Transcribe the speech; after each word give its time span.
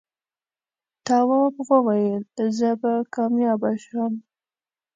تواب 1.05 1.55
وويل: 1.69 2.21
زه 2.57 2.69
به 2.81 2.93
کامیابه 3.13 3.71
شم. 3.83 4.13